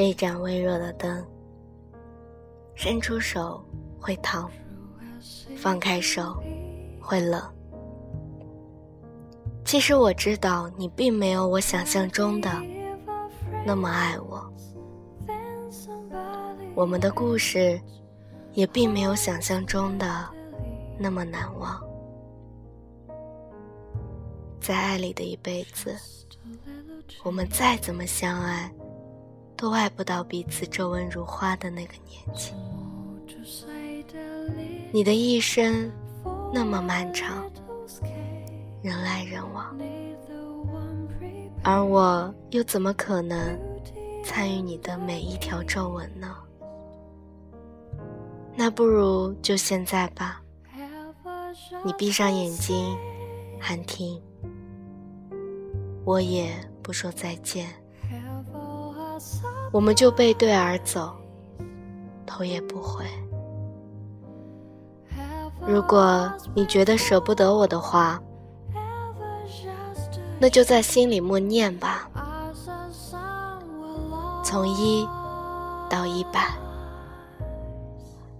[0.00, 1.22] 爱是一盏微弱的灯，
[2.74, 3.62] 伸出手
[4.00, 4.50] 会烫，
[5.58, 6.42] 放开手
[6.98, 7.38] 会冷。
[9.62, 12.50] 其实我知道你并没有我想象中的
[13.66, 14.50] 那么爱我，
[16.74, 17.78] 我们的故事
[18.52, 20.26] 也并没有想象中的
[20.98, 21.78] 那么难忘。
[24.62, 25.94] 在爱里的一辈子，
[27.22, 28.72] 我们再怎么相爱。
[29.60, 32.54] 都爱不到彼此皱纹如花的那个年纪。
[34.90, 35.92] 你的一生
[36.50, 37.44] 那么漫长，
[38.80, 39.78] 人来人往，
[41.62, 43.38] 而我又怎么可能
[44.24, 46.34] 参与你的每一条皱纹呢？
[48.56, 50.40] 那不如就现在吧。
[51.84, 52.96] 你闭上眼睛，
[53.60, 54.18] 韩听，
[56.06, 56.50] 我也
[56.82, 57.68] 不说再见。
[59.72, 61.12] 我们就背对而走，
[62.26, 63.04] 头也不回。
[65.66, 68.20] 如果你觉得舍不得我的话，
[70.40, 72.10] 那就在心里默念吧，
[74.42, 75.06] 从一
[75.88, 76.48] 到一百。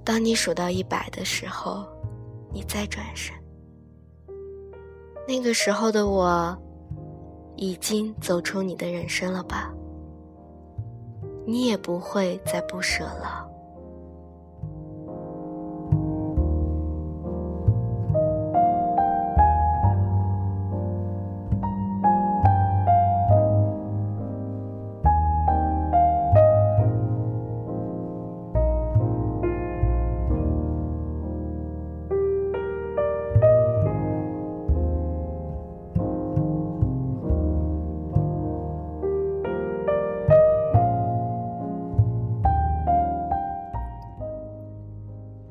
[0.02, 1.84] 当你数到一百的时候，
[2.52, 3.32] 你再转身。
[5.28, 6.56] 那个时候的我，
[7.54, 9.72] 已经走出你的人生了吧？
[11.50, 13.49] 你也不会再不舍了。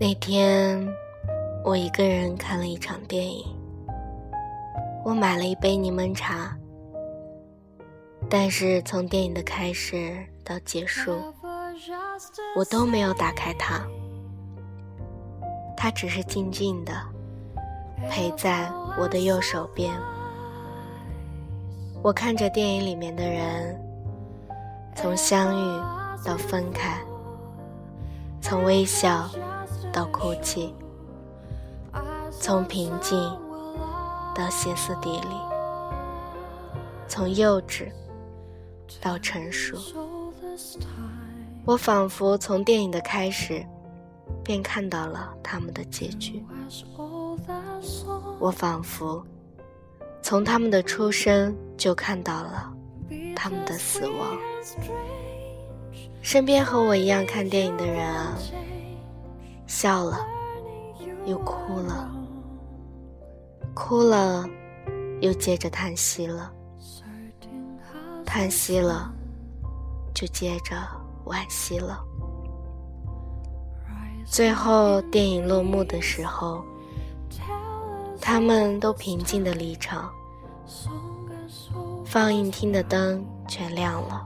[0.02, 0.80] 那天，
[1.62, 3.44] 我一个人看了一场电影。
[5.04, 6.58] 我买了一杯柠檬茶，
[8.30, 11.12] 但是从电影的开始到结束，
[12.56, 13.86] 我都没有打开它。
[15.76, 16.94] 它只是静静的
[18.10, 19.94] 陪在我的右手边。
[22.02, 23.78] 我看着电影里面的人，
[24.96, 25.82] 从相遇
[26.24, 26.98] 到分开，
[28.40, 29.30] 从微笑。
[30.00, 30.74] 到哭泣，
[32.32, 33.20] 从平静
[34.34, 35.36] 到歇斯底里，
[37.06, 37.92] 从幼稚
[39.02, 39.78] 到成熟，
[41.66, 43.62] 我仿佛从电影的开始
[44.42, 46.42] 便看到了他们的结局。
[48.40, 49.22] 我仿佛
[50.22, 52.74] 从他们的出生就看到了
[53.36, 54.38] 他们的死亡。
[56.22, 58.38] 身边和我一样看电影的人啊。
[59.70, 60.26] 笑了，
[61.28, 62.10] 又哭了，
[63.76, 64.44] 哭了，
[65.22, 66.52] 又接着叹息了，
[68.26, 69.14] 叹息了，
[70.12, 70.76] 就接着
[71.26, 72.04] 惋惜了。
[74.26, 76.66] 最后电影落幕的时候，
[78.20, 80.12] 他们都平静的离场，
[82.04, 84.26] 放映厅的灯全亮了，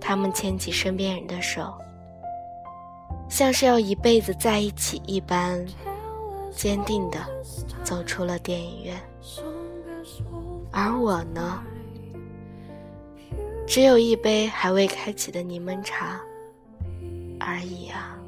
[0.00, 1.74] 他们牵起身边人的手。
[3.30, 5.64] 像是要一辈子在一起一般，
[6.54, 7.18] 坚定的
[7.82, 9.00] 走出了电影院。
[10.72, 11.62] 而我呢，
[13.66, 16.20] 只有一杯还未开启的柠檬茶
[17.38, 18.19] 而已啊。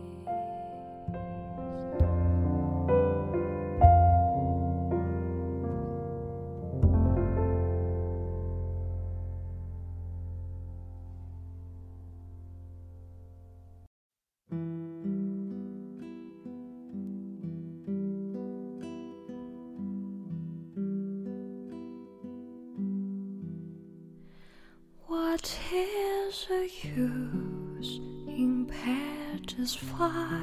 [26.52, 30.42] the use in petals fly?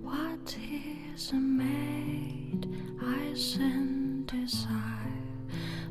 [0.00, 2.68] What is a maid
[3.02, 4.78] I send desire?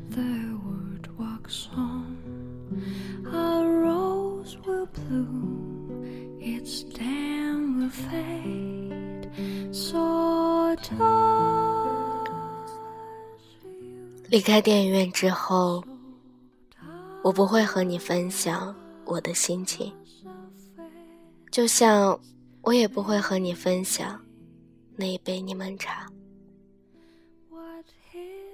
[0.08, 2.16] The word walks on,
[3.26, 9.28] a rose will bloom, its stem will fade.
[9.72, 11.52] So does
[14.30, 15.84] 离开电影院之后。
[17.22, 18.74] 我不会和你分享
[19.07, 19.93] 我的心情，
[21.49, 22.19] 就像
[22.61, 24.19] 我也不会和你分享
[24.97, 26.05] 那一杯柠檬茶。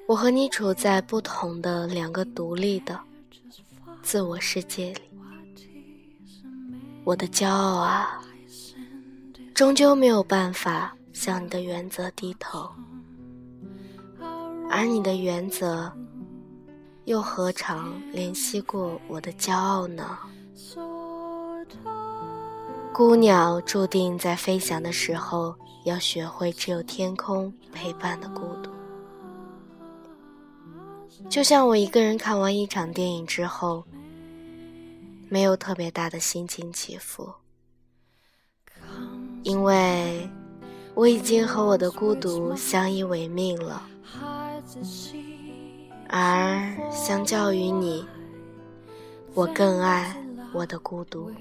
[0.07, 2.99] 我和你处在不同的两个独立的
[4.03, 5.01] 自我世界里，
[7.03, 8.21] 我的骄傲啊，
[9.55, 12.69] 终究没有办法向你的原则低头，
[14.69, 15.91] 而你的原则
[17.05, 20.19] 又何尝怜惜过我的骄傲呢？
[22.93, 28.69] 孤鸟注定在飞翔的时候，要学会只有天空陪伴的孤独。
[31.27, 33.83] 就像我一个人看完一场电影之后。
[35.29, 37.27] 没有特别大的心情起伏，
[39.41, 40.29] 因为
[40.93, 43.81] 我已经和我的孤独相依为命了。
[46.07, 48.05] 而相较于你，
[49.33, 50.15] 我更爱
[50.53, 51.31] 我的孤独。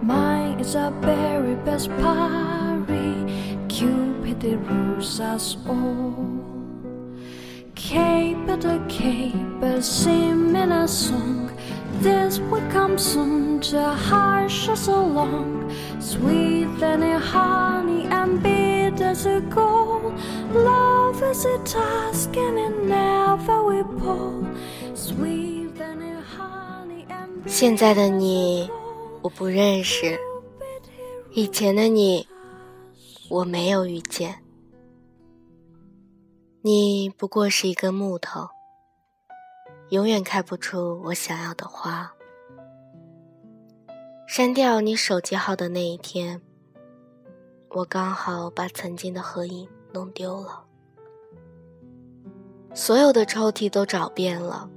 [0.00, 3.26] Mine is our very best party.
[3.68, 6.14] Cupid it rules us all.
[7.74, 11.50] Caper a caper, sing in a song.
[11.98, 15.74] This will come soon to hush us along.
[16.04, 20.12] Sweet than a honey and bitter as a gold.
[20.52, 24.44] Love is a task and it never will pull.
[24.94, 27.48] Sweet than a honey and bitter.
[27.48, 28.70] 现在的你。
[29.22, 30.20] 我不认识
[31.32, 32.28] 以前的你，
[33.30, 34.44] 我没有遇见。
[36.60, 38.50] 你不过是一根木头，
[39.88, 42.12] 永远开不出我想要的花。
[44.26, 46.40] 删掉你手机号的那一天，
[47.68, 50.64] 我刚好把曾经的合影弄丢了，
[52.74, 54.68] 所有的抽屉都找遍了，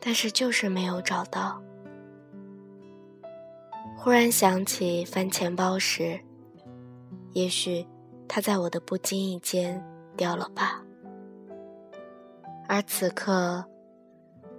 [0.00, 1.62] 但是就是没有找到。
[3.96, 6.18] 忽然想起翻钱包时，
[7.34, 7.86] 也许
[8.26, 9.84] 它在我的不经意间
[10.16, 10.82] 掉了吧。
[12.66, 13.64] 而此刻，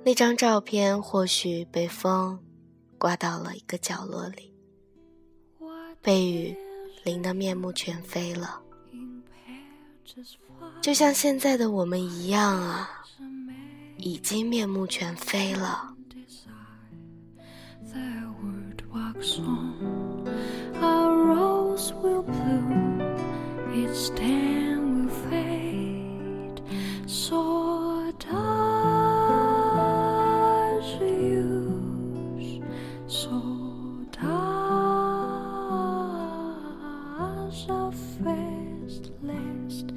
[0.03, 2.39] 那张照片或许被风
[2.99, 4.53] 刮到了一个角落里，
[6.01, 6.55] 被雨
[7.05, 8.61] 淋得面目全非了，
[10.81, 12.89] 就像现在的我们一样啊，
[13.97, 15.95] 已经面目全非了。
[39.21, 39.91] last.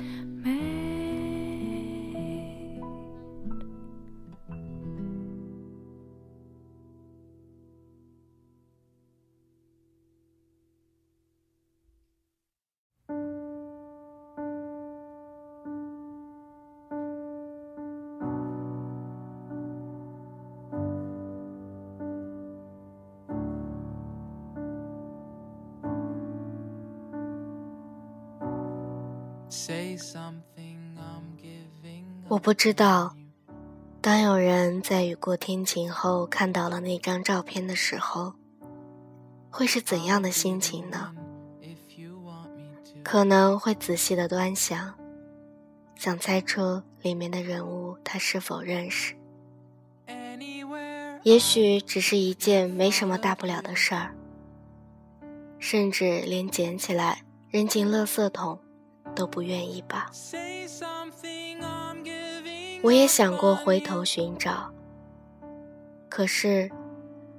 [32.29, 33.15] 我不知道，
[34.01, 38.33] 当有人在雨过天晴后看到了那张照片的时候，
[39.51, 41.15] 会是怎样的心情呢？
[43.05, 44.95] 可能会仔细的端详，
[45.97, 49.15] 想猜出里面的人物他是否认识。
[51.25, 54.15] 也许只是一件没什么大不了的事儿，
[55.59, 58.59] 甚至连捡起来扔进垃圾桶
[59.15, 60.11] 都不愿意吧。
[62.83, 64.73] 我也想过回头寻找，
[66.09, 66.71] 可是，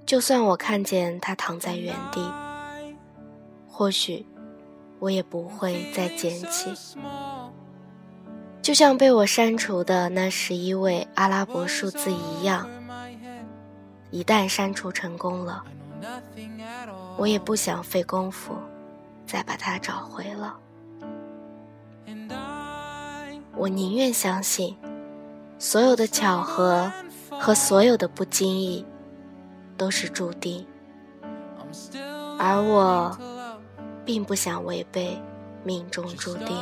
[0.05, 2.31] 就算我看见他躺在原地，
[3.67, 4.25] 或许
[4.99, 6.73] 我也不会再捡起。
[8.61, 12.69] 就像被我删除的那十一位阿拉伯数字一样，
[14.09, 15.61] 一旦删除成功了，
[17.17, 18.55] 我也不想费功夫
[19.27, 20.57] 再把它找回了。
[23.55, 24.75] 我宁愿相信。
[25.59, 26.91] 所有的巧合
[27.29, 28.85] 和所有的不经意，
[29.77, 30.65] 都是注定，
[32.37, 33.17] 而我
[34.03, 35.17] 并不想违背
[35.63, 36.57] 命中注定。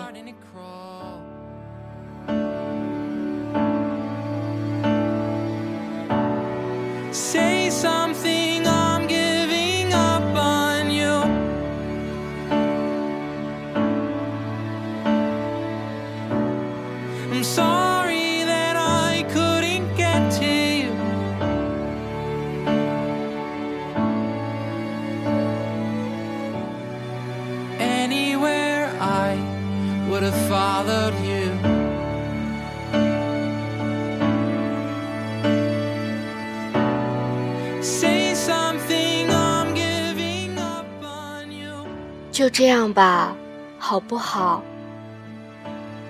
[37.82, 41.86] Say something I'm giving up on you
[42.32, 43.36] 就这样吧，
[43.80, 44.64] 好不好？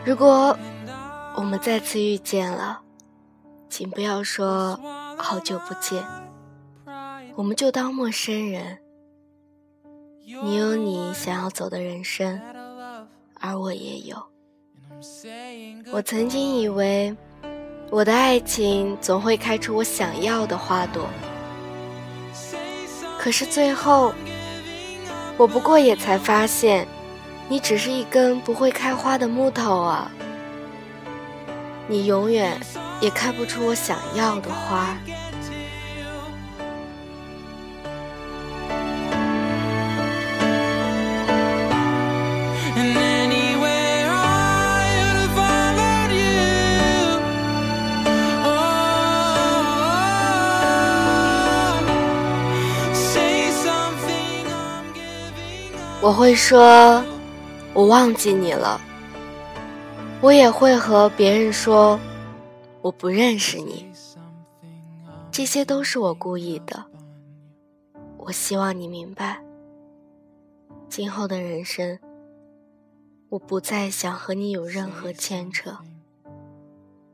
[0.04, 0.58] 如果
[1.36, 2.82] 我们再次遇见了，
[3.70, 4.80] 请不要说
[5.18, 6.04] 好久不见，
[7.36, 8.80] 我们就当陌生人。
[10.44, 12.40] 你有你想要走的人生，
[13.40, 14.18] 而我也有。
[15.92, 17.16] 我曾经以为，
[17.90, 21.08] 我的爱情总会开出我想要的花朵，
[23.22, 24.16] 可是最后，
[25.38, 26.88] 我不过也才发现，
[27.48, 30.12] 你只是一根不会开花的木头啊！
[31.88, 32.60] 你永远
[33.00, 34.98] 也开不出我想要的花。
[56.03, 57.03] 我会说，
[57.75, 58.81] 我忘记你了。
[60.20, 62.00] 我也会和别人说，
[62.81, 63.86] 我不认识你。
[65.31, 66.84] 这些都是我故意的。
[68.17, 69.43] 我希望你明白，
[70.89, 72.00] 今后的人生，
[73.29, 75.77] 我不再想和你有任何牵扯，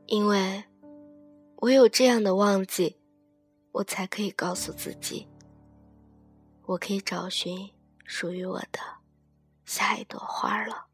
[0.06, 0.64] 因为
[1.56, 2.96] 唯有这样的忘记，
[3.72, 5.26] 我才可以告诉自己，
[6.64, 7.70] 我可以找寻
[8.08, 8.80] 属于我的
[9.66, 10.87] 下一朵花了。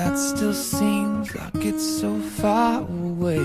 [0.00, 3.44] That still seems like it's so far away.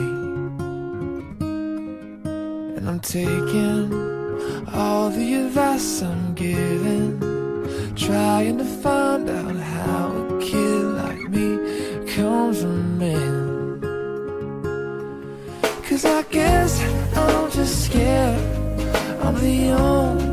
[2.75, 3.83] And I'm taking
[4.73, 7.19] all the advice I'm given,
[7.95, 11.49] trying to find out how a kid like me
[12.13, 13.81] comes from men.
[15.87, 16.71] Cause I guess
[17.17, 18.39] I'm just scared.
[19.23, 20.24] I'm the only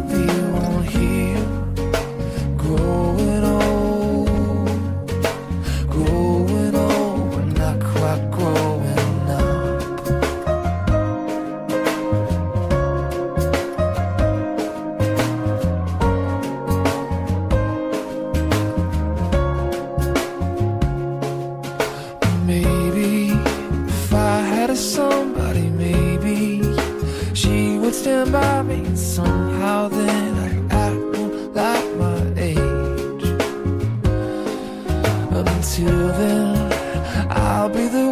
[25.02, 26.62] somebody, maybe
[27.34, 31.18] she would stand by me somehow then I'd act
[31.60, 33.26] like my age.
[35.52, 36.72] Until then,
[37.30, 38.11] I'll be the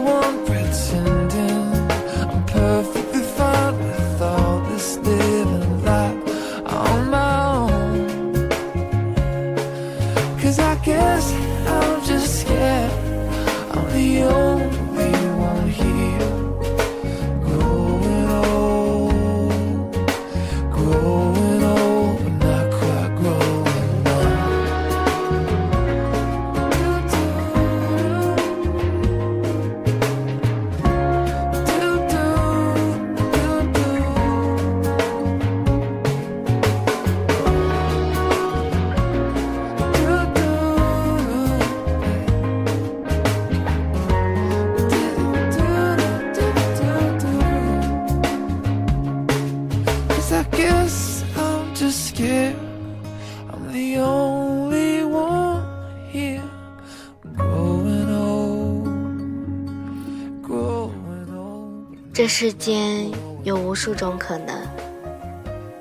[62.20, 63.10] 这世间
[63.44, 64.54] 有无数种可能，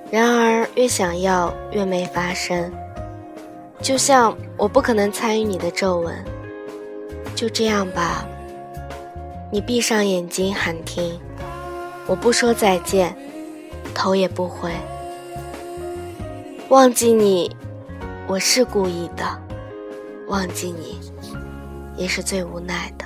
[0.10, 2.72] 然而越想要越没发生。
[3.81, 6.15] 就像我不可能参与你的皱纹，
[7.36, 8.25] 就这样吧。
[9.51, 11.19] 你闭上眼睛喊停，
[12.08, 13.13] 我不说再见，
[13.93, 14.72] 头也不回。
[16.69, 17.53] 忘记你，
[18.27, 19.25] 我是故意的；
[20.27, 21.01] 忘记你，
[21.98, 23.03] 也是最无奈的。